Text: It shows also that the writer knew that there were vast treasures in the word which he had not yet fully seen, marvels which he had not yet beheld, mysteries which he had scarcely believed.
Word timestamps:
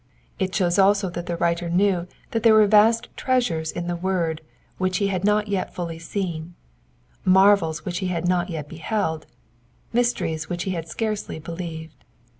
It 0.39 0.55
shows 0.55 0.79
also 0.79 1.11
that 1.11 1.27
the 1.27 1.37
writer 1.37 1.69
knew 1.69 2.07
that 2.31 2.41
there 2.41 2.55
were 2.55 2.65
vast 2.65 3.07
treasures 3.15 3.71
in 3.71 3.85
the 3.85 3.95
word 3.95 4.41
which 4.79 4.97
he 4.97 5.09
had 5.09 5.23
not 5.23 5.47
yet 5.47 5.75
fully 5.75 5.99
seen, 5.99 6.55
marvels 7.23 7.85
which 7.85 7.99
he 7.99 8.07
had 8.07 8.27
not 8.27 8.49
yet 8.49 8.67
beheld, 8.67 9.27
mysteries 9.93 10.49
which 10.49 10.63
he 10.63 10.71
had 10.71 10.87
scarcely 10.87 11.37
believed. 11.37 12.03